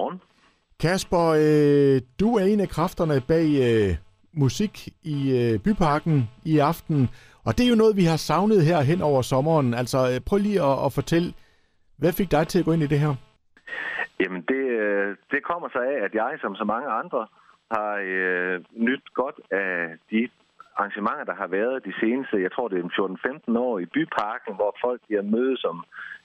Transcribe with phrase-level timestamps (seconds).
[0.00, 0.20] Godmorgen.
[0.80, 3.90] Kasper, øh, du er en af kræfterne bag øh,
[4.42, 4.74] musik
[5.14, 7.08] i øh, Byparken i aften,
[7.46, 9.74] og det er jo noget, vi har savnet her hen over sommeren.
[9.74, 11.28] Altså, øh, prøv lige at, at fortælle,
[12.00, 13.14] hvad fik dig til at gå ind i det her?
[14.20, 17.26] Jamen, det, øh, det kommer sig af, at jeg, som så mange andre,
[17.74, 18.56] har øh,
[18.86, 19.74] nyt godt af
[20.10, 20.28] de
[20.80, 24.76] arrangementer, der har været de seneste, jeg tror det er 14-15 år i Byparken, hvor
[24.84, 25.78] folk bliver mødes om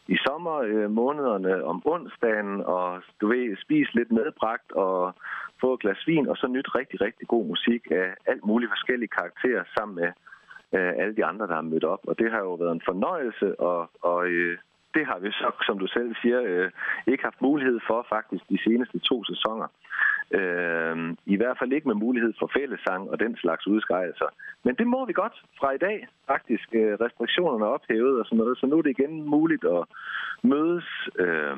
[0.08, 5.16] i sommermånederne øh, om onsdagen, og du ved, spise lidt medbragt og
[5.62, 9.16] få et glas vin, og så nyt rigtig, rigtig god musik af alt muligt forskellige
[9.20, 10.10] karakterer sammen med
[10.76, 12.04] øh, alle de andre, der har mødt op.
[12.08, 14.58] Og det har jo været en fornøjelse, og, og øh,
[14.96, 16.72] det har vi så, som du selv siger, øh,
[17.08, 19.68] ikke haft mulighed for faktisk de seneste to sæsoner.
[20.32, 24.30] Øh, I hvert fald ikke med mulighed for fællesang og den slags udskejelser.
[24.64, 26.68] Men det må vi godt fra i dag, faktisk.
[26.74, 29.84] Øh, restriktionerne er ophævet og sådan noget, så nu er det igen muligt at
[30.44, 30.88] mødes
[31.20, 31.58] øh,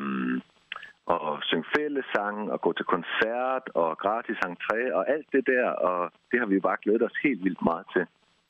[1.06, 6.12] og synge fællesang og gå til koncert og gratis entré og alt det der, og
[6.32, 8.06] det har vi bare glædet os helt vildt meget til.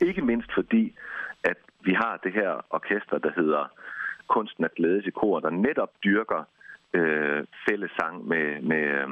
[0.08, 0.96] Ikke mindst fordi,
[1.44, 3.72] at vi har det her orkester, der hedder
[4.28, 6.44] Kunsten at glædes i kor, der netop dyrker
[6.94, 9.10] øh, fællesang med, med øh,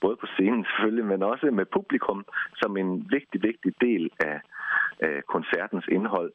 [0.00, 2.24] både på scenen selvfølgelig, men også med publikum
[2.56, 4.40] som en vigtig, vigtig del af,
[5.00, 6.32] af koncertens indhold.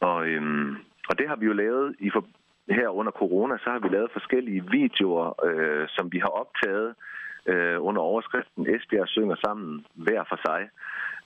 [0.00, 0.72] Og, øh,
[1.08, 2.24] og det har vi jo lavet i for,
[2.70, 6.94] her under corona, så har vi lavet forskellige videoer, øh, som vi har optaget
[7.46, 10.68] øh, under overskriften Esbjerg synger sammen hver for sig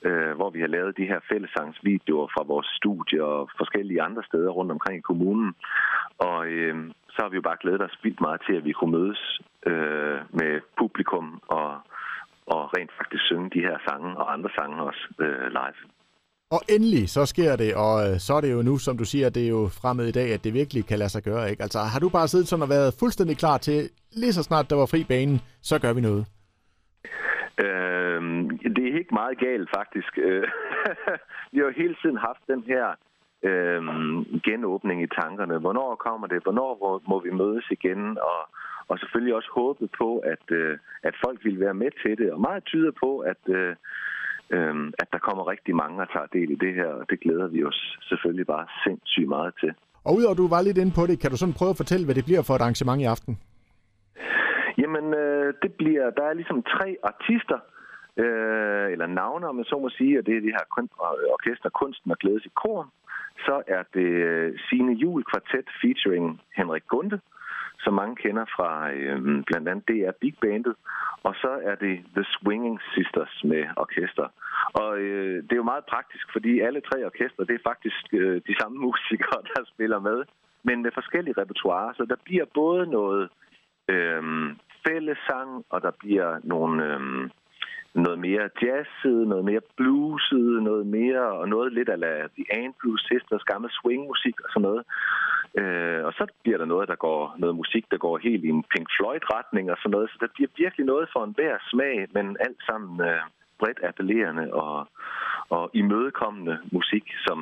[0.07, 4.49] øh, hvor vi har lavet de her fællesangsvideoer fra vores studie og forskellige andre steder
[4.49, 5.55] rundt omkring i kommunen.
[6.17, 6.75] Og øh,
[7.13, 10.19] så har vi jo bare glædet os vildt meget til, at vi kunne mødes øh,
[10.39, 11.71] med publikum og,
[12.45, 15.79] og rent faktisk synge de her sange og andre sange også øh, live.
[16.55, 19.29] Og endelig, så sker det, og øh, så er det jo nu, som du siger,
[19.29, 21.63] det er jo fremmed i dag, at det virkelig kan lade sig gøre, ikke?
[21.63, 23.89] Altså, har du bare siddet sådan og været fuldstændig klar til,
[24.21, 26.23] lige så snart der var fri banen, så gør vi noget?
[27.65, 28.19] Øh,
[28.75, 30.13] det er ikke meget galt, faktisk.
[30.17, 30.43] Øh,
[31.51, 32.85] vi har jo hele tiden haft den her
[33.49, 33.81] øh,
[34.47, 35.57] genåbning i tankerne.
[35.57, 36.43] Hvornår kommer det?
[36.43, 38.17] Hvornår må vi mødes igen?
[38.29, 38.39] Og,
[38.87, 42.31] og selvfølgelig også håbet på, at, øh, at folk vil være med til det.
[42.33, 43.75] Og meget tyder på, at, øh,
[44.49, 46.87] øh, at der kommer rigtig mange, der tager del i det her.
[46.87, 49.73] Og det glæder vi os selvfølgelig bare sindssygt meget til.
[50.05, 52.15] Og udover du var lidt inde på det, kan du sådan prøve at fortælle, hvad
[52.15, 53.39] det bliver for et arrangement i aften?
[54.77, 57.59] Jamen, øh, det bliver, der er ligesom tre artister,
[58.23, 60.65] øh, eller navne, om man så må sige, og det er det her
[61.35, 62.89] orkester Kunsten og Glædes i Kor.
[63.45, 67.19] Så er det øh, Sine Jul Kvartet featuring Henrik Gunde,
[67.83, 70.75] som mange kender fra øh, blandt andet DR Big Bandet.
[71.23, 74.27] Og så er det The Swinging Sisters med orkester.
[74.73, 78.41] Og øh, det er jo meget praktisk, fordi alle tre orkester, det er faktisk øh,
[78.47, 80.23] de samme musikere, der spiller med,
[80.63, 81.93] men med forskellige repertoire.
[81.97, 83.29] Så der bliver både noget
[83.87, 84.23] øh,
[84.87, 86.85] fællesang, og der bliver nogle...
[86.85, 87.29] Øh,
[87.95, 92.75] noget mere jazzet, noget mere blueset, noget mere, og noget lidt af The Ant
[93.07, 94.83] Sisters, gamle swingmusik og sådan noget.
[95.59, 98.63] Øh, og så bliver der noget, der går, noget musik, der går helt i en
[98.73, 100.09] Pink Floyd-retning og sådan noget.
[100.09, 103.21] Så der bliver virkelig noget for en hver smag, men alt sammen øh,
[103.59, 104.87] bredt appellerende og,
[105.49, 107.37] og imødekommende musik, som,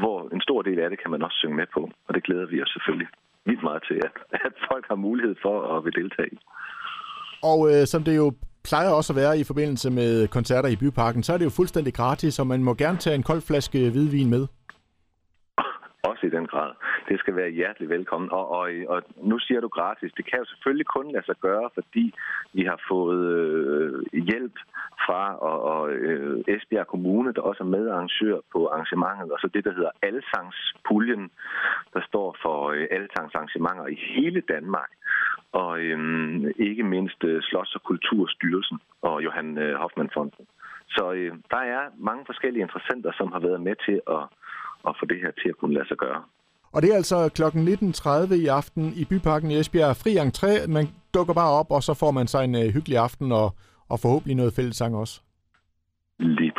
[0.00, 1.90] hvor en stor del af det kan man også synge med på.
[2.06, 3.08] Og det glæder vi os selvfølgelig
[3.44, 4.14] vildt meget til, at,
[4.46, 6.38] at folk har mulighed for at vil deltage i.
[7.42, 8.32] Og øh, som det jo
[8.68, 11.94] plejer også at være i forbindelse med koncerter i Byparken, så er det jo fuldstændig
[11.94, 14.46] gratis, og man må gerne tage en kold flaske hvidvin med.
[16.10, 16.70] Også i den grad.
[17.08, 18.30] Det skal være hjertelig velkommen.
[18.32, 20.12] Og, og, og nu siger du gratis.
[20.16, 22.14] Det kan jo selvfølgelig kun lade sig gøre, fordi
[22.52, 24.56] vi har fået øh, hjælp
[25.06, 29.64] fra og, og øh, Esbjerg Kommune, der også er medarrangør på arrangementet, og så det,
[29.64, 31.30] der hedder Alsangspuljen,
[31.94, 34.90] der står for øh, alsangsarrangementer i hele Danmark
[35.52, 40.46] og øhm, ikke mindst øh, Slots- og Kulturstyrelsen og Johan øh, Hoffmann-fonden.
[40.88, 44.24] Så øh, der er mange forskellige interessenter, som har været med til at,
[44.88, 46.22] at få det her til at kunne lade sig gøre.
[46.72, 47.42] Og det er altså kl.
[47.42, 49.96] 19.30 i aften i Byparken i Esbjerg.
[49.96, 53.32] Fri entré, man dukker bare op, og så får man sig en øh, hyggelig aften
[53.32, 53.54] og,
[53.88, 55.20] og forhåbentlig noget fællesang også.
[56.18, 56.52] Lige